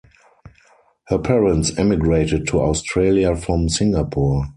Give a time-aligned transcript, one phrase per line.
[1.09, 4.45] Her parents emigrated to Australia from Singapore.